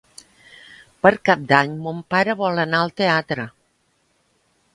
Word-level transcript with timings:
Per 1.05 1.11
Cap 1.29 1.43
d'Any 1.51 1.75
mon 1.89 1.99
pare 2.15 2.37
vol 2.41 2.63
anar 2.65 2.81
al 2.87 2.95
teatre. 3.03 3.47